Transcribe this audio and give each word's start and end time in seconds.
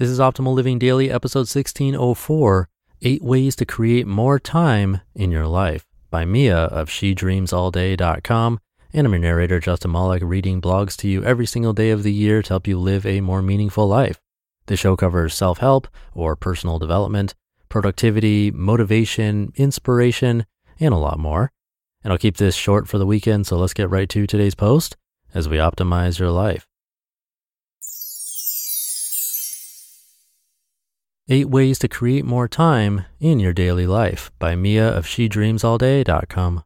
This 0.00 0.08
is 0.08 0.18
Optimal 0.18 0.54
Living 0.54 0.78
Daily, 0.78 1.10
episode 1.10 1.40
1604 1.40 2.70
Eight 3.02 3.22
Ways 3.22 3.54
to 3.56 3.66
Create 3.66 4.06
More 4.06 4.38
Time 4.38 5.02
in 5.14 5.30
Your 5.30 5.46
Life 5.46 5.84
by 6.10 6.24
Mia 6.24 6.56
of 6.56 6.88
SheDreamsAllDay.com. 6.88 8.60
And 8.94 9.06
I'm 9.06 9.12
your 9.12 9.20
narrator, 9.20 9.60
Justin 9.60 9.92
Malik, 9.92 10.22
reading 10.24 10.62
blogs 10.62 10.96
to 11.00 11.06
you 11.06 11.22
every 11.22 11.44
single 11.44 11.74
day 11.74 11.90
of 11.90 12.02
the 12.02 12.14
year 12.14 12.40
to 12.40 12.48
help 12.48 12.66
you 12.66 12.78
live 12.78 13.04
a 13.04 13.20
more 13.20 13.42
meaningful 13.42 13.86
life. 13.86 14.18
The 14.68 14.76
show 14.78 14.96
covers 14.96 15.34
self 15.34 15.58
help 15.58 15.86
or 16.14 16.34
personal 16.34 16.78
development, 16.78 17.34
productivity, 17.68 18.50
motivation, 18.50 19.52
inspiration, 19.56 20.46
and 20.78 20.94
a 20.94 20.96
lot 20.96 21.18
more. 21.18 21.52
And 22.02 22.10
I'll 22.10 22.18
keep 22.18 22.38
this 22.38 22.54
short 22.54 22.88
for 22.88 22.96
the 22.96 23.04
weekend, 23.04 23.46
so 23.46 23.58
let's 23.58 23.74
get 23.74 23.90
right 23.90 24.08
to 24.08 24.26
today's 24.26 24.54
post 24.54 24.96
as 25.34 25.46
we 25.46 25.58
optimize 25.58 26.18
your 26.18 26.30
life. 26.30 26.69
Eight 31.32 31.48
Ways 31.48 31.78
to 31.78 31.86
Create 31.86 32.24
More 32.24 32.48
Time 32.48 33.04
in 33.20 33.38
Your 33.38 33.52
Daily 33.52 33.86
Life 33.86 34.32
by 34.40 34.56
Mia 34.56 34.88
of 34.88 35.06
SheDreamsAllDay.com. 35.06 36.64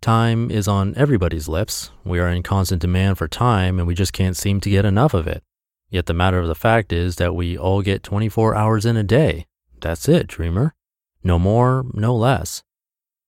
Time 0.00 0.52
is 0.52 0.68
on 0.68 0.94
everybody's 0.96 1.48
lips. 1.48 1.90
We 2.04 2.20
are 2.20 2.28
in 2.28 2.44
constant 2.44 2.80
demand 2.80 3.18
for 3.18 3.26
time 3.26 3.80
and 3.80 3.88
we 3.88 3.96
just 3.96 4.12
can't 4.12 4.36
seem 4.36 4.60
to 4.60 4.70
get 4.70 4.84
enough 4.84 5.14
of 5.14 5.26
it. 5.26 5.42
Yet 5.90 6.06
the 6.06 6.14
matter 6.14 6.38
of 6.38 6.46
the 6.46 6.54
fact 6.54 6.92
is 6.92 7.16
that 7.16 7.34
we 7.34 7.58
all 7.58 7.82
get 7.82 8.04
24 8.04 8.54
hours 8.54 8.86
in 8.86 8.96
a 8.96 9.02
day. 9.02 9.46
That's 9.80 10.08
it, 10.08 10.28
dreamer. 10.28 10.76
No 11.24 11.40
more, 11.40 11.86
no 11.94 12.14
less. 12.14 12.62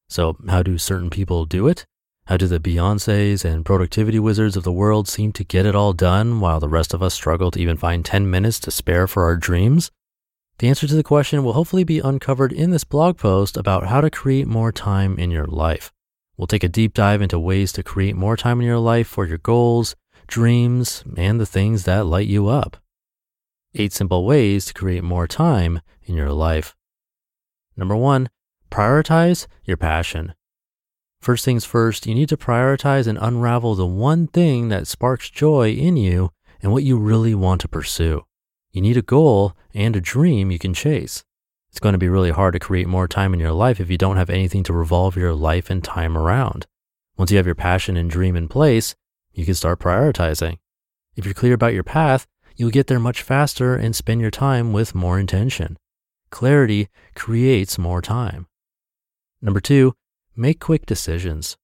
So, 0.08 0.36
how 0.48 0.62
do 0.62 0.78
certain 0.78 1.10
people 1.10 1.46
do 1.46 1.66
it? 1.66 1.84
How 2.30 2.36
do 2.36 2.46
the 2.46 2.60
Beyoncés 2.60 3.44
and 3.44 3.64
productivity 3.64 4.20
wizards 4.20 4.56
of 4.56 4.62
the 4.62 4.70
world 4.70 5.08
seem 5.08 5.32
to 5.32 5.42
get 5.42 5.66
it 5.66 5.74
all 5.74 5.92
done 5.92 6.38
while 6.38 6.60
the 6.60 6.68
rest 6.68 6.94
of 6.94 7.02
us 7.02 7.12
struggle 7.12 7.50
to 7.50 7.58
even 7.58 7.76
find 7.76 8.04
10 8.04 8.30
minutes 8.30 8.60
to 8.60 8.70
spare 8.70 9.08
for 9.08 9.24
our 9.24 9.34
dreams? 9.34 9.90
The 10.58 10.68
answer 10.68 10.86
to 10.86 10.94
the 10.94 11.02
question 11.02 11.42
will 11.42 11.54
hopefully 11.54 11.82
be 11.82 11.98
uncovered 11.98 12.52
in 12.52 12.70
this 12.70 12.84
blog 12.84 13.18
post 13.18 13.56
about 13.56 13.88
how 13.88 14.00
to 14.00 14.10
create 14.10 14.46
more 14.46 14.70
time 14.70 15.18
in 15.18 15.32
your 15.32 15.46
life. 15.46 15.92
We'll 16.36 16.46
take 16.46 16.62
a 16.62 16.68
deep 16.68 16.94
dive 16.94 17.20
into 17.20 17.36
ways 17.36 17.72
to 17.72 17.82
create 17.82 18.14
more 18.14 18.36
time 18.36 18.60
in 18.60 18.66
your 18.68 18.78
life 18.78 19.08
for 19.08 19.26
your 19.26 19.38
goals, 19.38 19.96
dreams, 20.28 21.02
and 21.16 21.40
the 21.40 21.46
things 21.46 21.82
that 21.82 22.06
light 22.06 22.28
you 22.28 22.46
up. 22.46 22.76
Eight 23.74 23.92
simple 23.92 24.24
ways 24.24 24.66
to 24.66 24.72
create 24.72 25.02
more 25.02 25.26
time 25.26 25.80
in 26.04 26.14
your 26.14 26.30
life. 26.30 26.76
Number 27.76 27.96
one, 27.96 28.30
prioritize 28.70 29.48
your 29.64 29.76
passion. 29.76 30.34
First 31.20 31.44
things 31.44 31.66
first, 31.66 32.06
you 32.06 32.14
need 32.14 32.30
to 32.30 32.36
prioritize 32.36 33.06
and 33.06 33.18
unravel 33.20 33.74
the 33.74 33.86
one 33.86 34.26
thing 34.26 34.68
that 34.70 34.86
sparks 34.86 35.28
joy 35.28 35.70
in 35.70 35.96
you 35.98 36.30
and 36.62 36.72
what 36.72 36.82
you 36.82 36.96
really 36.96 37.34
want 37.34 37.60
to 37.60 37.68
pursue. 37.68 38.24
You 38.72 38.80
need 38.80 38.96
a 38.96 39.02
goal 39.02 39.54
and 39.74 39.94
a 39.94 40.00
dream 40.00 40.50
you 40.50 40.58
can 40.58 40.72
chase. 40.72 41.24
It's 41.68 41.80
going 41.80 41.92
to 41.92 41.98
be 41.98 42.08
really 42.08 42.30
hard 42.30 42.54
to 42.54 42.58
create 42.58 42.88
more 42.88 43.06
time 43.06 43.34
in 43.34 43.40
your 43.40 43.52
life 43.52 43.80
if 43.80 43.90
you 43.90 43.98
don't 43.98 44.16
have 44.16 44.30
anything 44.30 44.62
to 44.64 44.72
revolve 44.72 45.16
your 45.16 45.34
life 45.34 45.68
and 45.68 45.84
time 45.84 46.16
around. 46.16 46.66
Once 47.16 47.30
you 47.30 47.36
have 47.36 47.46
your 47.46 47.54
passion 47.54 47.96
and 47.96 48.10
dream 48.10 48.34
in 48.34 48.48
place, 48.48 48.94
you 49.32 49.44
can 49.44 49.54
start 49.54 49.78
prioritizing. 49.78 50.58
If 51.16 51.26
you're 51.26 51.34
clear 51.34 51.54
about 51.54 51.74
your 51.74 51.84
path, 51.84 52.26
you'll 52.56 52.70
get 52.70 52.86
there 52.86 52.98
much 52.98 53.22
faster 53.22 53.76
and 53.76 53.94
spend 53.94 54.22
your 54.22 54.30
time 54.30 54.72
with 54.72 54.94
more 54.94 55.18
intention. 55.18 55.76
Clarity 56.30 56.88
creates 57.14 57.78
more 57.78 58.00
time. 58.00 58.46
Number 59.42 59.60
two, 59.60 59.94
Make 60.36 60.60
quick 60.60 60.86
decisions. 60.86 61.56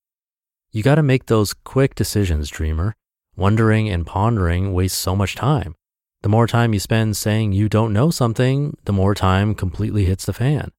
You 0.72 0.82
got 0.82 0.96
to 0.96 1.02
make 1.02 1.26
those 1.26 1.54
quick 1.54 1.94
decisions, 1.94 2.50
dreamer. 2.50 2.96
Wondering 3.36 3.88
and 3.88 4.04
pondering 4.04 4.72
wastes 4.72 4.98
so 4.98 5.14
much 5.14 5.36
time. 5.36 5.76
The 6.22 6.28
more 6.28 6.46
time 6.46 6.74
you 6.74 6.80
spend 6.80 7.16
saying 7.16 7.52
you 7.52 7.68
don't 7.68 7.92
know 7.92 8.10
something, 8.10 8.76
the 8.84 8.92
more 8.92 9.14
time 9.14 9.54
completely 9.54 10.04
hits 10.04 10.26
the 10.26 10.32
fan. 10.32 10.72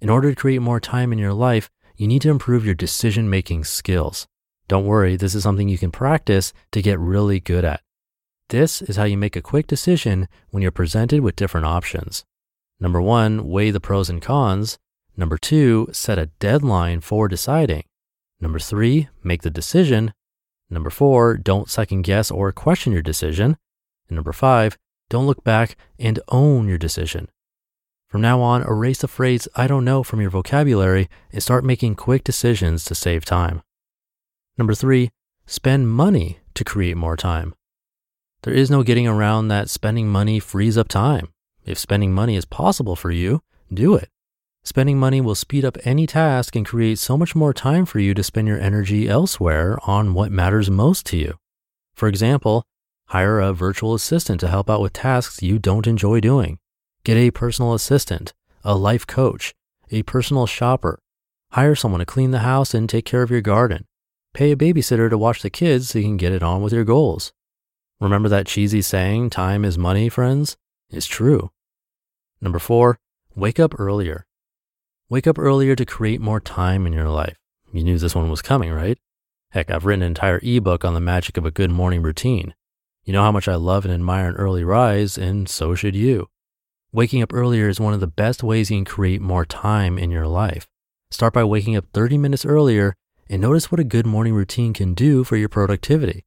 In 0.00 0.08
order 0.08 0.30
to 0.30 0.36
create 0.36 0.62
more 0.62 0.78
time 0.78 1.12
in 1.12 1.18
your 1.18 1.32
life, 1.32 1.68
you 1.96 2.06
need 2.06 2.22
to 2.22 2.30
improve 2.30 2.64
your 2.64 2.74
decision 2.74 3.28
making 3.28 3.64
skills. 3.64 4.26
Don't 4.68 4.86
worry, 4.86 5.16
this 5.16 5.34
is 5.34 5.42
something 5.42 5.68
you 5.68 5.78
can 5.78 5.90
practice 5.90 6.52
to 6.70 6.80
get 6.80 6.98
really 6.98 7.40
good 7.40 7.64
at. 7.64 7.82
This 8.50 8.82
is 8.82 8.96
how 8.96 9.04
you 9.04 9.16
make 9.16 9.34
a 9.34 9.42
quick 9.42 9.66
decision 9.66 10.28
when 10.50 10.62
you're 10.62 10.70
presented 10.70 11.20
with 11.20 11.36
different 11.36 11.66
options. 11.66 12.24
Number 12.78 13.00
one, 13.00 13.48
weigh 13.48 13.70
the 13.70 13.80
pros 13.80 14.08
and 14.08 14.22
cons. 14.22 14.78
Number 15.22 15.38
two, 15.38 15.88
set 15.92 16.18
a 16.18 16.32
deadline 16.40 17.00
for 17.00 17.28
deciding. 17.28 17.84
Number 18.40 18.58
three, 18.58 19.08
make 19.22 19.42
the 19.42 19.50
decision. 19.50 20.14
Number 20.68 20.90
four, 20.90 21.36
don't 21.36 21.70
second 21.70 22.02
guess 22.02 22.28
or 22.28 22.50
question 22.50 22.92
your 22.92 23.02
decision. 23.02 23.56
And 24.08 24.16
number 24.16 24.32
five, 24.32 24.76
don't 25.08 25.28
look 25.28 25.44
back 25.44 25.76
and 25.96 26.18
own 26.26 26.66
your 26.66 26.76
decision. 26.76 27.28
From 28.08 28.20
now 28.20 28.40
on, 28.40 28.62
erase 28.62 28.98
the 28.98 29.06
phrase 29.06 29.46
I 29.54 29.68
don't 29.68 29.84
know 29.84 30.02
from 30.02 30.20
your 30.20 30.28
vocabulary 30.28 31.08
and 31.30 31.40
start 31.40 31.64
making 31.64 31.94
quick 31.94 32.24
decisions 32.24 32.84
to 32.86 32.94
save 32.96 33.24
time. 33.24 33.62
Number 34.58 34.74
three, 34.74 35.10
spend 35.46 35.88
money 35.88 36.40
to 36.54 36.64
create 36.64 36.96
more 36.96 37.16
time. 37.16 37.54
There 38.42 38.52
is 38.52 38.72
no 38.72 38.82
getting 38.82 39.06
around 39.06 39.46
that 39.46 39.70
spending 39.70 40.08
money 40.08 40.40
frees 40.40 40.76
up 40.76 40.88
time. 40.88 41.28
If 41.64 41.78
spending 41.78 42.12
money 42.12 42.34
is 42.34 42.44
possible 42.44 42.96
for 42.96 43.12
you, 43.12 43.40
do 43.72 43.94
it. 43.94 44.08
Spending 44.64 44.96
money 44.96 45.20
will 45.20 45.34
speed 45.34 45.64
up 45.64 45.76
any 45.84 46.06
task 46.06 46.54
and 46.54 46.64
create 46.64 46.98
so 46.98 47.18
much 47.18 47.34
more 47.34 47.52
time 47.52 47.84
for 47.84 47.98
you 47.98 48.14
to 48.14 48.22
spend 48.22 48.46
your 48.46 48.60
energy 48.60 49.08
elsewhere 49.08 49.76
on 49.82 50.14
what 50.14 50.30
matters 50.30 50.70
most 50.70 51.04
to 51.06 51.16
you. 51.16 51.34
For 51.94 52.08
example, 52.08 52.64
hire 53.06 53.40
a 53.40 53.52
virtual 53.52 53.92
assistant 53.92 54.38
to 54.40 54.48
help 54.48 54.70
out 54.70 54.80
with 54.80 54.92
tasks 54.92 55.42
you 55.42 55.58
don't 55.58 55.88
enjoy 55.88 56.20
doing. 56.20 56.58
Get 57.02 57.16
a 57.16 57.32
personal 57.32 57.74
assistant, 57.74 58.32
a 58.62 58.76
life 58.76 59.04
coach, 59.04 59.52
a 59.90 60.04
personal 60.04 60.46
shopper. 60.46 61.00
Hire 61.50 61.74
someone 61.74 61.98
to 61.98 62.06
clean 62.06 62.30
the 62.30 62.38
house 62.38 62.72
and 62.72 62.88
take 62.88 63.04
care 63.04 63.22
of 63.22 63.32
your 63.32 63.40
garden. 63.40 63.84
Pay 64.32 64.52
a 64.52 64.56
babysitter 64.56 65.10
to 65.10 65.18
watch 65.18 65.42
the 65.42 65.50
kids 65.50 65.90
so 65.90 65.98
you 65.98 66.04
can 66.04 66.16
get 66.16 66.32
it 66.32 66.42
on 66.42 66.62
with 66.62 66.72
your 66.72 66.84
goals. 66.84 67.32
Remember 68.00 68.28
that 68.28 68.46
cheesy 68.46 68.80
saying, 68.80 69.30
time 69.30 69.64
is 69.64 69.76
money, 69.76 70.08
friends? 70.08 70.56
It's 70.88 71.06
true. 71.06 71.50
Number 72.40 72.60
four, 72.60 72.98
wake 73.34 73.58
up 73.58 73.78
earlier. 73.78 74.24
Wake 75.12 75.26
up 75.26 75.38
earlier 75.38 75.76
to 75.76 75.84
create 75.84 76.22
more 76.22 76.40
time 76.40 76.86
in 76.86 76.94
your 76.94 77.10
life. 77.10 77.36
You 77.70 77.84
knew 77.84 77.98
this 77.98 78.14
one 78.14 78.30
was 78.30 78.40
coming, 78.40 78.72
right? 78.72 78.96
Heck, 79.50 79.70
I've 79.70 79.84
written 79.84 80.00
an 80.00 80.06
entire 80.06 80.40
ebook 80.42 80.86
on 80.86 80.94
the 80.94 81.00
magic 81.00 81.36
of 81.36 81.44
a 81.44 81.50
good 81.50 81.70
morning 81.70 82.00
routine. 82.00 82.54
You 83.04 83.12
know 83.12 83.20
how 83.20 83.30
much 83.30 83.46
I 83.46 83.56
love 83.56 83.84
and 83.84 83.92
admire 83.92 84.30
an 84.30 84.36
early 84.36 84.64
rise, 84.64 85.18
and 85.18 85.50
so 85.50 85.74
should 85.74 85.94
you. 85.94 86.28
Waking 86.92 87.20
up 87.20 87.34
earlier 87.34 87.68
is 87.68 87.78
one 87.78 87.92
of 87.92 88.00
the 88.00 88.06
best 88.06 88.42
ways 88.42 88.70
you 88.70 88.78
can 88.78 88.86
create 88.86 89.20
more 89.20 89.44
time 89.44 89.98
in 89.98 90.10
your 90.10 90.26
life. 90.26 90.66
Start 91.10 91.34
by 91.34 91.44
waking 91.44 91.76
up 91.76 91.84
30 91.92 92.16
minutes 92.16 92.46
earlier 92.46 92.94
and 93.28 93.42
notice 93.42 93.70
what 93.70 93.80
a 93.80 93.84
good 93.84 94.06
morning 94.06 94.32
routine 94.32 94.72
can 94.72 94.94
do 94.94 95.24
for 95.24 95.36
your 95.36 95.50
productivity. 95.50 96.24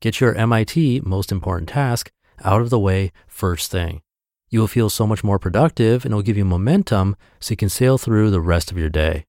Get 0.00 0.20
your 0.20 0.36
MIT, 0.36 1.00
most 1.00 1.32
important 1.32 1.70
task, 1.70 2.12
out 2.44 2.62
of 2.62 2.70
the 2.70 2.78
way 2.78 3.10
first 3.26 3.72
thing 3.72 4.02
you 4.50 4.60
will 4.60 4.66
feel 4.66 4.90
so 4.90 5.06
much 5.06 5.24
more 5.24 5.38
productive 5.38 6.04
and 6.04 6.12
it 6.12 6.14
will 6.14 6.22
give 6.22 6.36
you 6.36 6.44
momentum 6.44 7.16
so 7.38 7.52
you 7.52 7.56
can 7.56 7.68
sail 7.68 7.96
through 7.96 8.30
the 8.30 8.40
rest 8.40 8.70
of 8.70 8.78
your 8.78 8.90
day. 8.90 9.24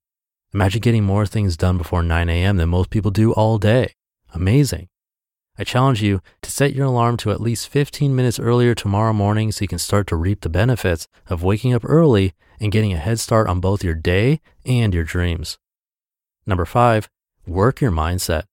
Imagine 0.53 0.81
getting 0.81 1.03
more 1.03 1.25
things 1.25 1.55
done 1.55 1.77
before 1.77 2.03
9 2.03 2.27
a.m. 2.27 2.57
than 2.57 2.69
most 2.69 2.89
people 2.89 3.11
do 3.11 3.31
all 3.33 3.57
day. 3.57 3.93
Amazing. 4.33 4.89
I 5.57 5.63
challenge 5.63 6.01
you 6.01 6.21
to 6.41 6.51
set 6.51 6.73
your 6.73 6.87
alarm 6.87 7.17
to 7.17 7.31
at 7.31 7.39
least 7.39 7.69
15 7.69 8.15
minutes 8.15 8.39
earlier 8.39 8.73
tomorrow 8.73 9.13
morning 9.13 9.51
so 9.51 9.63
you 9.63 9.67
can 9.67 9.79
start 9.79 10.07
to 10.07 10.15
reap 10.15 10.41
the 10.41 10.49
benefits 10.49 11.07
of 11.27 11.43
waking 11.43 11.73
up 11.73 11.83
early 11.85 12.33
and 12.59 12.71
getting 12.71 12.93
a 12.93 12.97
head 12.97 13.19
start 13.19 13.47
on 13.47 13.59
both 13.59 13.83
your 13.83 13.93
day 13.93 14.41
and 14.65 14.93
your 14.93 15.03
dreams. 15.03 15.57
Number 16.45 16.65
five, 16.65 17.09
work 17.45 17.79
your 17.79 17.91
mindset. 17.91 18.43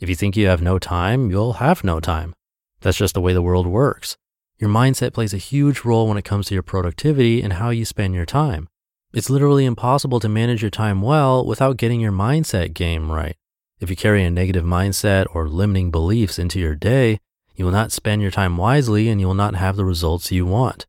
If 0.00 0.08
you 0.08 0.14
think 0.14 0.36
you 0.36 0.46
have 0.48 0.60
no 0.60 0.78
time, 0.78 1.30
you'll 1.30 1.54
have 1.54 1.84
no 1.84 2.00
time. 2.00 2.34
That's 2.80 2.98
just 2.98 3.14
the 3.14 3.20
way 3.20 3.32
the 3.32 3.42
world 3.42 3.66
works. 3.66 4.16
Your 4.58 4.70
mindset 4.70 5.12
plays 5.12 5.34
a 5.34 5.38
huge 5.38 5.84
role 5.84 6.08
when 6.08 6.16
it 6.16 6.24
comes 6.24 6.46
to 6.46 6.54
your 6.54 6.62
productivity 6.62 7.42
and 7.42 7.54
how 7.54 7.68
you 7.68 7.84
spend 7.84 8.14
your 8.14 8.24
time. 8.24 8.68
It's 9.12 9.28
literally 9.28 9.66
impossible 9.66 10.18
to 10.20 10.30
manage 10.30 10.62
your 10.62 10.70
time 10.70 11.02
well 11.02 11.44
without 11.44 11.76
getting 11.76 12.00
your 12.00 12.12
mindset 12.12 12.72
game 12.72 13.12
right. 13.12 13.36
If 13.80 13.90
you 13.90 13.96
carry 13.96 14.24
a 14.24 14.30
negative 14.30 14.64
mindset 14.64 15.26
or 15.34 15.48
limiting 15.48 15.90
beliefs 15.90 16.38
into 16.38 16.58
your 16.58 16.74
day, 16.74 17.18
you 17.54 17.66
will 17.66 17.72
not 17.72 17.92
spend 17.92 18.22
your 18.22 18.30
time 18.30 18.56
wisely 18.56 19.10
and 19.10 19.20
you 19.20 19.26
will 19.26 19.34
not 19.34 19.54
have 19.56 19.76
the 19.76 19.84
results 19.84 20.32
you 20.32 20.46
want. 20.46 20.86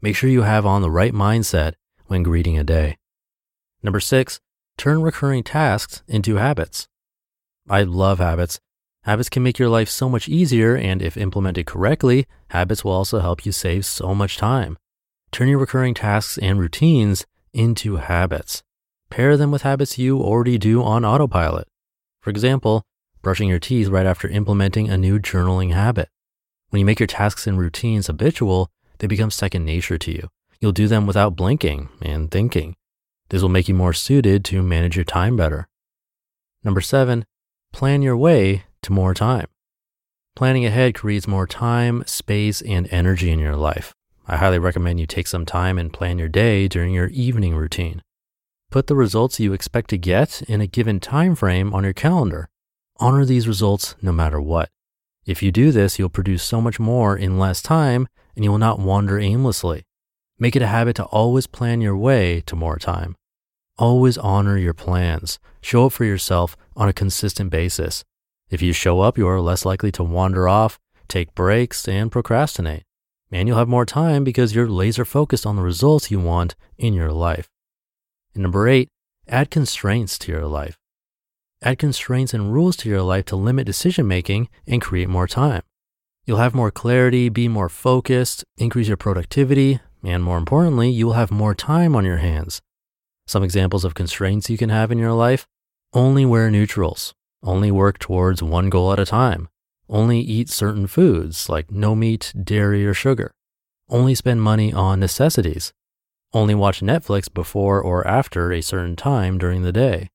Make 0.00 0.14
sure 0.14 0.30
you 0.30 0.42
have 0.42 0.64
on 0.64 0.82
the 0.82 0.90
right 0.90 1.12
mindset 1.12 1.72
when 2.06 2.22
greeting 2.22 2.56
a 2.56 2.62
day. 2.62 2.98
Number 3.82 4.00
six, 4.00 4.38
turn 4.76 5.02
recurring 5.02 5.42
tasks 5.42 6.02
into 6.06 6.36
habits. 6.36 6.86
I 7.68 7.82
love 7.82 8.18
habits 8.20 8.60
Habits 9.08 9.30
can 9.30 9.42
make 9.42 9.58
your 9.58 9.70
life 9.70 9.88
so 9.88 10.10
much 10.10 10.28
easier, 10.28 10.76
and 10.76 11.00
if 11.00 11.16
implemented 11.16 11.64
correctly, 11.64 12.26
habits 12.48 12.84
will 12.84 12.92
also 12.92 13.20
help 13.20 13.46
you 13.46 13.52
save 13.52 13.86
so 13.86 14.14
much 14.14 14.36
time. 14.36 14.76
Turn 15.32 15.48
your 15.48 15.60
recurring 15.60 15.94
tasks 15.94 16.36
and 16.36 16.60
routines 16.60 17.24
into 17.54 17.96
habits. 17.96 18.62
Pair 19.08 19.38
them 19.38 19.50
with 19.50 19.62
habits 19.62 19.96
you 19.96 20.20
already 20.20 20.58
do 20.58 20.82
on 20.82 21.06
autopilot. 21.06 21.66
For 22.20 22.28
example, 22.28 22.82
brushing 23.22 23.48
your 23.48 23.58
teeth 23.58 23.88
right 23.88 24.04
after 24.04 24.28
implementing 24.28 24.90
a 24.90 24.98
new 24.98 25.18
journaling 25.18 25.72
habit. 25.72 26.10
When 26.68 26.80
you 26.80 26.84
make 26.84 27.00
your 27.00 27.06
tasks 27.06 27.46
and 27.46 27.58
routines 27.58 28.08
habitual, 28.08 28.70
they 28.98 29.06
become 29.06 29.30
second 29.30 29.64
nature 29.64 29.96
to 29.96 30.12
you. 30.12 30.28
You'll 30.60 30.72
do 30.72 30.86
them 30.86 31.06
without 31.06 31.34
blinking 31.34 31.88
and 32.02 32.30
thinking. 32.30 32.76
This 33.30 33.40
will 33.40 33.48
make 33.48 33.68
you 33.68 33.74
more 33.74 33.94
suited 33.94 34.44
to 34.44 34.62
manage 34.62 34.96
your 34.96 35.06
time 35.06 35.34
better. 35.34 35.66
Number 36.62 36.82
seven, 36.82 37.24
plan 37.72 38.02
your 38.02 38.14
way 38.14 38.64
to 38.82 38.92
more 38.92 39.14
time. 39.14 39.46
Planning 40.36 40.64
ahead 40.64 40.94
creates 40.94 41.26
more 41.26 41.46
time, 41.46 42.04
space, 42.06 42.62
and 42.62 42.86
energy 42.92 43.30
in 43.30 43.38
your 43.38 43.56
life. 43.56 43.92
I 44.26 44.36
highly 44.36 44.58
recommend 44.58 45.00
you 45.00 45.06
take 45.06 45.26
some 45.26 45.46
time 45.46 45.78
and 45.78 45.92
plan 45.92 46.18
your 46.18 46.28
day 46.28 46.68
during 46.68 46.92
your 46.92 47.08
evening 47.08 47.56
routine. 47.56 48.02
Put 48.70 48.86
the 48.86 48.94
results 48.94 49.40
you 49.40 49.52
expect 49.52 49.90
to 49.90 49.98
get 49.98 50.42
in 50.42 50.60
a 50.60 50.66
given 50.66 51.00
time 51.00 51.34
frame 51.34 51.72
on 51.72 51.84
your 51.84 51.94
calendar. 51.94 52.48
Honor 52.98 53.24
these 53.24 53.48
results 53.48 53.94
no 54.02 54.12
matter 54.12 54.40
what. 54.40 54.68
If 55.24 55.42
you 55.42 55.50
do 55.50 55.72
this, 55.72 55.98
you'll 55.98 56.08
produce 56.08 56.42
so 56.42 56.60
much 56.60 56.78
more 56.78 57.16
in 57.16 57.38
less 57.38 57.62
time 57.62 58.06
and 58.36 58.44
you 58.44 58.50
will 58.50 58.58
not 58.58 58.78
wander 58.78 59.18
aimlessly. 59.18 59.84
Make 60.38 60.54
it 60.54 60.62
a 60.62 60.68
habit 60.68 60.96
to 60.96 61.04
always 61.04 61.46
plan 61.46 61.80
your 61.80 61.96
way 61.96 62.42
to 62.42 62.54
more 62.54 62.78
time. 62.78 63.16
Always 63.78 64.18
honor 64.18 64.56
your 64.56 64.74
plans. 64.74 65.38
Show 65.60 65.86
up 65.86 65.92
for 65.92 66.04
yourself 66.04 66.56
on 66.76 66.88
a 66.88 66.92
consistent 66.92 67.50
basis. 67.50 68.04
If 68.50 68.62
you 68.62 68.72
show 68.72 69.00
up, 69.00 69.18
you 69.18 69.28
are 69.28 69.40
less 69.40 69.64
likely 69.64 69.92
to 69.92 70.02
wander 70.02 70.48
off, 70.48 70.78
take 71.06 71.34
breaks, 71.34 71.86
and 71.86 72.10
procrastinate. 72.10 72.84
And 73.30 73.46
you'll 73.46 73.58
have 73.58 73.68
more 73.68 73.84
time 73.84 74.24
because 74.24 74.54
you're 74.54 74.68
laser 74.68 75.04
focused 75.04 75.44
on 75.44 75.56
the 75.56 75.62
results 75.62 76.10
you 76.10 76.18
want 76.18 76.54
in 76.78 76.94
your 76.94 77.12
life. 77.12 77.48
And 78.34 78.42
number 78.42 78.66
eight, 78.66 78.88
add 79.28 79.50
constraints 79.50 80.18
to 80.20 80.32
your 80.32 80.46
life. 80.46 80.78
Add 81.62 81.78
constraints 81.78 82.32
and 82.32 82.52
rules 82.52 82.76
to 82.78 82.88
your 82.88 83.02
life 83.02 83.26
to 83.26 83.36
limit 83.36 83.66
decision 83.66 84.06
making 84.06 84.48
and 84.66 84.80
create 84.80 85.08
more 85.08 85.26
time. 85.26 85.62
You'll 86.24 86.38
have 86.38 86.54
more 86.54 86.70
clarity, 86.70 87.28
be 87.28 87.48
more 87.48 87.68
focused, 87.68 88.44
increase 88.56 88.88
your 88.88 88.96
productivity, 88.96 89.80
and 90.02 90.22
more 90.22 90.38
importantly, 90.38 90.88
you 90.88 91.06
will 91.06 91.14
have 91.14 91.30
more 91.30 91.54
time 91.54 91.96
on 91.96 92.04
your 92.04 92.18
hands. 92.18 92.60
Some 93.26 93.42
examples 93.42 93.84
of 93.84 93.94
constraints 93.94 94.48
you 94.48 94.56
can 94.56 94.70
have 94.70 94.90
in 94.90 94.98
your 94.98 95.12
life 95.12 95.46
only 95.92 96.24
wear 96.24 96.50
neutrals, 96.50 97.12
only 97.42 97.70
work 97.70 97.98
towards 97.98 98.42
one 98.42 98.68
goal 98.70 98.92
at 98.92 98.98
a 98.98 99.06
time, 99.06 99.48
only 99.88 100.20
eat 100.20 100.48
certain 100.48 100.86
foods 100.86 101.48
like 101.48 101.70
no 101.70 101.94
meat, 101.94 102.32
dairy, 102.42 102.86
or 102.86 102.94
sugar, 102.94 103.32
only 103.88 104.14
spend 104.14 104.42
money 104.42 104.72
on 104.72 105.00
necessities, 105.00 105.72
only 106.32 106.54
watch 106.54 106.80
Netflix 106.80 107.32
before 107.32 107.80
or 107.80 108.06
after 108.06 108.52
a 108.52 108.60
certain 108.60 108.96
time 108.96 109.38
during 109.38 109.62
the 109.62 109.72
day. 109.72 110.10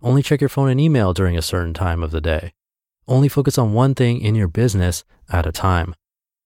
Only 0.00 0.22
check 0.22 0.40
your 0.40 0.48
phone 0.48 0.68
and 0.68 0.80
email 0.80 1.12
during 1.12 1.36
a 1.36 1.42
certain 1.42 1.74
time 1.74 2.02
of 2.02 2.12
the 2.12 2.20
day. 2.20 2.52
Only 3.08 3.28
focus 3.28 3.58
on 3.58 3.72
one 3.72 3.94
thing 3.94 4.20
in 4.20 4.34
your 4.34 4.48
business 4.48 5.04
at 5.30 5.46
a 5.46 5.52
time. 5.52 5.94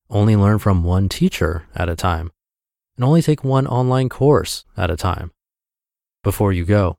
Only 0.08 0.36
learn 0.36 0.58
from 0.58 0.84
one 0.84 1.08
teacher 1.08 1.66
at 1.74 1.88
a 1.88 1.96
time. 1.96 2.30
And 2.96 3.04
only 3.04 3.22
take 3.22 3.44
one 3.44 3.66
online 3.66 4.08
course 4.08 4.64
at 4.76 4.90
a 4.90 4.96
time. 4.96 5.32
Before 6.22 6.52
you 6.52 6.64
go, 6.64 6.96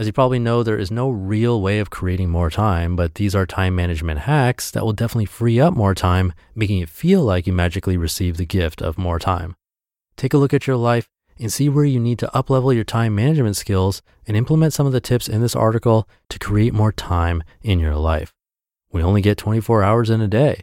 as 0.00 0.06
you 0.06 0.14
probably 0.14 0.38
know, 0.38 0.62
there 0.62 0.78
is 0.78 0.90
no 0.90 1.10
real 1.10 1.60
way 1.60 1.78
of 1.78 1.90
creating 1.90 2.30
more 2.30 2.48
time, 2.48 2.96
but 2.96 3.16
these 3.16 3.34
are 3.34 3.44
time 3.44 3.76
management 3.76 4.20
hacks 4.20 4.70
that 4.70 4.82
will 4.82 4.94
definitely 4.94 5.26
free 5.26 5.60
up 5.60 5.74
more 5.74 5.94
time, 5.94 6.32
making 6.54 6.78
it 6.78 6.88
feel 6.88 7.20
like 7.22 7.46
you 7.46 7.52
magically 7.52 7.98
receive 7.98 8.38
the 8.38 8.46
gift 8.46 8.80
of 8.80 8.96
more 8.96 9.18
time. 9.18 9.56
Take 10.16 10.32
a 10.32 10.38
look 10.38 10.54
at 10.54 10.66
your 10.66 10.78
life 10.78 11.10
and 11.38 11.52
see 11.52 11.68
where 11.68 11.84
you 11.84 12.00
need 12.00 12.18
to 12.20 12.30
uplevel 12.34 12.74
your 12.74 12.82
time 12.82 13.14
management 13.14 13.56
skills 13.56 14.00
and 14.26 14.38
implement 14.38 14.72
some 14.72 14.86
of 14.86 14.94
the 14.94 15.02
tips 15.02 15.28
in 15.28 15.42
this 15.42 15.54
article 15.54 16.08
to 16.30 16.38
create 16.38 16.72
more 16.72 16.92
time 16.92 17.42
in 17.60 17.78
your 17.78 17.96
life. 17.96 18.32
We 18.90 19.02
only 19.02 19.20
get 19.20 19.36
24 19.36 19.82
hours 19.82 20.08
in 20.08 20.22
a 20.22 20.28
day. 20.28 20.62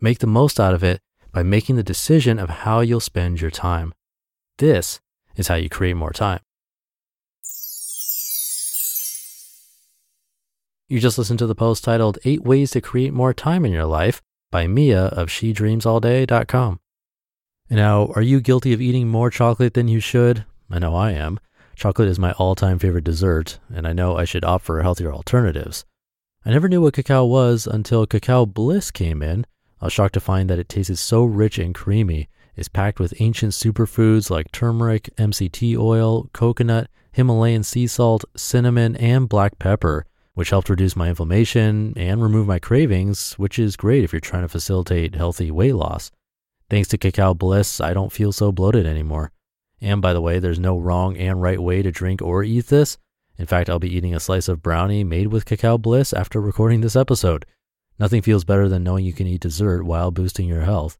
Make 0.00 0.20
the 0.20 0.26
most 0.26 0.58
out 0.58 0.72
of 0.72 0.82
it 0.82 1.02
by 1.32 1.42
making 1.42 1.76
the 1.76 1.82
decision 1.82 2.38
of 2.38 2.48
how 2.48 2.80
you'll 2.80 3.00
spend 3.00 3.42
your 3.42 3.50
time. 3.50 3.92
This 4.56 5.00
is 5.36 5.48
how 5.48 5.56
you 5.56 5.68
create 5.68 5.96
more 5.96 6.14
time. 6.14 6.40
You 10.90 10.98
just 10.98 11.18
listened 11.18 11.38
to 11.38 11.46
the 11.46 11.54
post 11.54 11.84
titled 11.84 12.18
Eight 12.24 12.42
Ways 12.42 12.72
to 12.72 12.80
Create 12.80 13.14
More 13.14 13.32
Time 13.32 13.64
in 13.64 13.70
Your 13.70 13.84
Life 13.84 14.20
by 14.50 14.66
Mia 14.66 15.04
of 15.04 15.28
SheDreamsAllDay.com. 15.28 16.80
Now, 17.70 18.06
are 18.16 18.22
you 18.22 18.40
guilty 18.40 18.72
of 18.72 18.80
eating 18.80 19.06
more 19.06 19.30
chocolate 19.30 19.74
than 19.74 19.86
you 19.86 20.00
should? 20.00 20.44
I 20.68 20.80
know 20.80 20.96
I 20.96 21.12
am. 21.12 21.38
Chocolate 21.76 22.08
is 22.08 22.18
my 22.18 22.32
all 22.32 22.56
time 22.56 22.80
favorite 22.80 23.04
dessert, 23.04 23.60
and 23.72 23.86
I 23.86 23.92
know 23.92 24.16
I 24.16 24.24
should 24.24 24.44
opt 24.44 24.64
for 24.64 24.82
healthier 24.82 25.12
alternatives. 25.12 25.84
I 26.44 26.50
never 26.50 26.68
knew 26.68 26.80
what 26.80 26.94
cacao 26.94 27.24
was 27.24 27.68
until 27.68 28.04
Cacao 28.04 28.44
Bliss 28.44 28.90
came 28.90 29.22
in. 29.22 29.46
I 29.80 29.84
was 29.84 29.92
shocked 29.92 30.14
to 30.14 30.20
find 30.20 30.50
that 30.50 30.58
it 30.58 30.68
tasted 30.68 30.96
so 30.96 31.22
rich 31.22 31.56
and 31.60 31.72
creamy. 31.72 32.28
It's 32.56 32.66
packed 32.66 32.98
with 32.98 33.14
ancient 33.20 33.52
superfoods 33.52 34.28
like 34.28 34.50
turmeric, 34.50 35.08
MCT 35.16 35.78
oil, 35.78 36.28
coconut, 36.32 36.90
Himalayan 37.12 37.62
sea 37.62 37.86
salt, 37.86 38.24
cinnamon, 38.36 38.96
and 38.96 39.28
black 39.28 39.60
pepper, 39.60 40.04
which 40.40 40.48
helped 40.48 40.70
reduce 40.70 40.96
my 40.96 41.10
inflammation 41.10 41.92
and 41.98 42.22
remove 42.22 42.46
my 42.46 42.58
cravings, 42.58 43.34
which 43.34 43.58
is 43.58 43.76
great 43.76 44.02
if 44.02 44.10
you're 44.10 44.20
trying 44.20 44.40
to 44.40 44.48
facilitate 44.48 45.14
healthy 45.14 45.50
weight 45.50 45.74
loss. 45.74 46.10
Thanks 46.70 46.88
to 46.88 46.96
Cacao 46.96 47.34
Bliss, 47.34 47.78
I 47.78 47.92
don't 47.92 48.10
feel 48.10 48.32
so 48.32 48.50
bloated 48.50 48.86
anymore. 48.86 49.32
And 49.82 50.00
by 50.00 50.14
the 50.14 50.20
way, 50.22 50.38
there's 50.38 50.58
no 50.58 50.78
wrong 50.78 51.14
and 51.18 51.42
right 51.42 51.60
way 51.60 51.82
to 51.82 51.92
drink 51.92 52.22
or 52.22 52.42
eat 52.42 52.68
this. 52.68 52.96
In 53.36 53.44
fact, 53.44 53.68
I'll 53.68 53.78
be 53.78 53.94
eating 53.94 54.14
a 54.14 54.18
slice 54.18 54.48
of 54.48 54.62
brownie 54.62 55.04
made 55.04 55.26
with 55.26 55.44
Cacao 55.44 55.76
Bliss 55.76 56.14
after 56.14 56.40
recording 56.40 56.80
this 56.80 56.96
episode. 56.96 57.44
Nothing 57.98 58.22
feels 58.22 58.44
better 58.44 58.66
than 58.66 58.82
knowing 58.82 59.04
you 59.04 59.12
can 59.12 59.26
eat 59.26 59.42
dessert 59.42 59.84
while 59.84 60.10
boosting 60.10 60.48
your 60.48 60.62
health. 60.62 60.96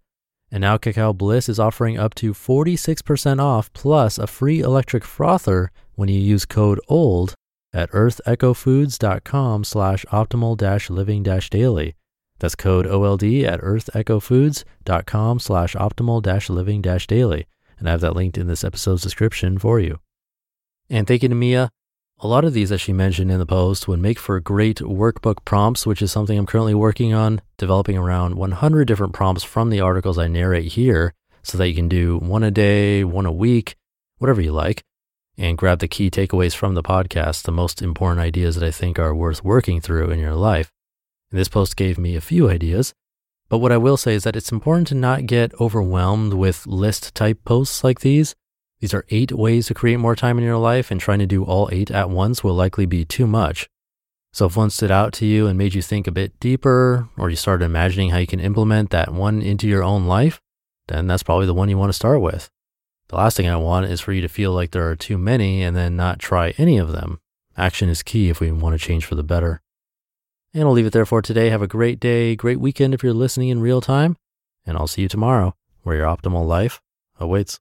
And 0.52 0.60
now 0.60 0.76
Cacao 0.76 1.14
Bliss 1.14 1.48
is 1.48 1.58
offering 1.58 1.98
up 1.98 2.14
to 2.16 2.34
46% 2.34 3.40
off 3.40 3.72
plus 3.72 4.18
a 4.18 4.26
free 4.26 4.60
electric 4.60 5.02
frother 5.02 5.72
when 5.94 6.10
you 6.10 6.20
use 6.20 6.44
code 6.44 6.78
OLD 6.90 7.34
at 7.72 7.90
earthechofoods.com 7.90 9.64
slash 9.64 10.04
optimal 10.06 10.90
living 10.90 11.22
daily. 11.22 11.94
That's 12.38 12.54
code 12.54 12.86
OLD 12.86 13.44
at 13.44 13.60
earthechofoods.com 13.60 15.38
slash 15.38 15.74
optimal 15.74 16.50
living 16.50 16.82
daily. 16.82 17.46
And 17.78 17.88
I 17.88 17.92
have 17.92 18.00
that 18.00 18.16
linked 18.16 18.38
in 18.38 18.46
this 18.46 18.64
episode's 18.64 19.02
description 19.02 19.58
for 19.58 19.78
you. 19.78 19.98
And 20.88 21.06
thank 21.06 21.22
you 21.22 21.28
to 21.28 21.34
Mia. 21.34 21.70
A 22.22 22.26
lot 22.26 22.44
of 22.44 22.52
these, 22.52 22.70
as 22.70 22.82
she 22.82 22.92
mentioned 22.92 23.30
in 23.30 23.38
the 23.38 23.46
post, 23.46 23.88
would 23.88 24.00
make 24.00 24.18
for 24.18 24.38
great 24.40 24.78
workbook 24.78 25.44
prompts, 25.46 25.86
which 25.86 26.02
is 26.02 26.12
something 26.12 26.38
I'm 26.38 26.44
currently 26.44 26.74
working 26.74 27.14
on, 27.14 27.40
developing 27.56 27.96
around 27.96 28.34
100 28.34 28.84
different 28.86 29.14
prompts 29.14 29.42
from 29.42 29.70
the 29.70 29.80
articles 29.80 30.18
I 30.18 30.26
narrate 30.26 30.72
here 30.72 31.14
so 31.42 31.56
that 31.56 31.68
you 31.68 31.74
can 31.74 31.88
do 31.88 32.18
one 32.18 32.42
a 32.42 32.50
day, 32.50 33.04
one 33.04 33.24
a 33.24 33.32
week, 33.32 33.76
whatever 34.18 34.42
you 34.42 34.52
like, 34.52 34.82
and 35.40 35.56
grab 35.56 35.78
the 35.78 35.88
key 35.88 36.10
takeaways 36.10 36.54
from 36.54 36.74
the 36.74 36.82
podcast, 36.82 37.42
the 37.42 37.50
most 37.50 37.80
important 37.80 38.20
ideas 38.20 38.56
that 38.56 38.66
I 38.66 38.70
think 38.70 38.98
are 38.98 39.14
worth 39.14 39.42
working 39.42 39.80
through 39.80 40.10
in 40.10 40.18
your 40.18 40.34
life. 40.34 40.70
And 41.30 41.40
this 41.40 41.48
post 41.48 41.76
gave 41.76 41.98
me 41.98 42.14
a 42.14 42.20
few 42.20 42.50
ideas. 42.50 42.92
But 43.48 43.58
what 43.58 43.72
I 43.72 43.78
will 43.78 43.96
say 43.96 44.14
is 44.14 44.24
that 44.24 44.36
it's 44.36 44.52
important 44.52 44.86
to 44.88 44.94
not 44.94 45.26
get 45.26 45.58
overwhelmed 45.58 46.34
with 46.34 46.66
list 46.66 47.14
type 47.14 47.42
posts 47.44 47.82
like 47.82 48.00
these. 48.00 48.36
These 48.80 48.92
are 48.92 49.06
eight 49.08 49.32
ways 49.32 49.66
to 49.66 49.74
create 49.74 49.96
more 49.96 50.14
time 50.14 50.38
in 50.38 50.44
your 50.44 50.58
life, 50.58 50.90
and 50.90 51.00
trying 51.00 51.18
to 51.20 51.26
do 51.26 51.42
all 51.44 51.68
eight 51.72 51.90
at 51.90 52.10
once 52.10 52.44
will 52.44 52.54
likely 52.54 52.86
be 52.86 53.04
too 53.04 53.26
much. 53.26 53.68
So 54.32 54.46
if 54.46 54.56
one 54.56 54.70
stood 54.70 54.90
out 54.90 55.12
to 55.14 55.26
you 55.26 55.46
and 55.46 55.58
made 55.58 55.74
you 55.74 55.82
think 55.82 56.06
a 56.06 56.12
bit 56.12 56.38
deeper, 56.38 57.08
or 57.18 57.30
you 57.30 57.36
started 57.36 57.64
imagining 57.64 58.10
how 58.10 58.18
you 58.18 58.26
can 58.26 58.40
implement 58.40 58.90
that 58.90 59.12
one 59.12 59.42
into 59.42 59.66
your 59.66 59.82
own 59.82 60.06
life, 60.06 60.40
then 60.88 61.06
that's 61.06 61.22
probably 61.22 61.46
the 61.46 61.54
one 61.54 61.68
you 61.68 61.78
want 61.78 61.88
to 61.88 61.94
start 61.94 62.20
with. 62.20 62.50
The 63.10 63.16
last 63.16 63.36
thing 63.36 63.48
I 63.48 63.56
want 63.56 63.86
is 63.86 64.00
for 64.00 64.12
you 64.12 64.20
to 64.20 64.28
feel 64.28 64.52
like 64.52 64.70
there 64.70 64.88
are 64.88 64.94
too 64.94 65.18
many 65.18 65.64
and 65.64 65.76
then 65.76 65.96
not 65.96 66.20
try 66.20 66.54
any 66.58 66.78
of 66.78 66.92
them. 66.92 67.18
Action 67.56 67.88
is 67.88 68.04
key 68.04 68.28
if 68.28 68.38
we 68.38 68.52
want 68.52 68.78
to 68.78 68.86
change 68.86 69.04
for 69.04 69.16
the 69.16 69.24
better. 69.24 69.62
And 70.54 70.62
I'll 70.62 70.70
leave 70.70 70.86
it 70.86 70.92
there 70.92 71.04
for 71.04 71.20
today. 71.20 71.50
Have 71.50 71.60
a 71.60 71.66
great 71.66 71.98
day, 71.98 72.36
great 72.36 72.60
weekend 72.60 72.94
if 72.94 73.02
you're 73.02 73.12
listening 73.12 73.48
in 73.48 73.60
real 73.60 73.80
time. 73.80 74.16
And 74.64 74.78
I'll 74.78 74.86
see 74.86 75.02
you 75.02 75.08
tomorrow 75.08 75.56
where 75.82 75.96
your 75.96 76.06
optimal 76.06 76.46
life 76.46 76.80
awaits. 77.18 77.58